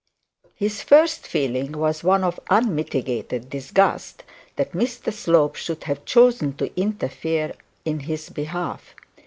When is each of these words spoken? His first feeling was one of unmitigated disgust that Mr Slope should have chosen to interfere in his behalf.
His 0.55 0.81
first 0.81 1.27
feeling 1.27 1.73
was 1.73 2.03
one 2.03 2.23
of 2.23 2.39
unmitigated 2.49 3.51
disgust 3.51 4.23
that 4.55 4.71
Mr 4.71 5.13
Slope 5.13 5.53
should 5.55 5.83
have 5.83 6.05
chosen 6.05 6.53
to 6.57 6.75
interfere 6.75 7.53
in 7.85 7.99
his 7.99 8.31
behalf. 8.31 8.95